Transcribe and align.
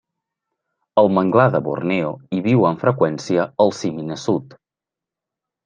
Al 1.01 1.09
manglar 1.17 1.45
de 1.57 1.61
Borneo 1.67 2.09
hi 2.31 2.41
viu 2.47 2.67
amb 2.71 2.83
freqüència 2.87 3.47
el 3.67 3.77
simi 3.83 4.09
nassut. 4.11 4.59